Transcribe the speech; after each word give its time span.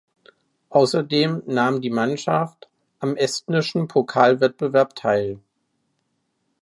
Außerdem 0.71 1.43
nahm 1.45 1.79
die 1.79 1.91
Mannschaft 1.91 2.67
am 2.97 3.15
estnischen 3.15 3.87
Pokalwettbewerb 3.87 4.95
teil. 4.95 5.39